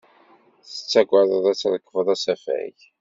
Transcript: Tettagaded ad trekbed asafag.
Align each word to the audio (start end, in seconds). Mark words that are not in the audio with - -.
Tettagaded 0.71 1.45
ad 1.51 1.57
trekbed 1.57 2.07
asafag. 2.13 2.75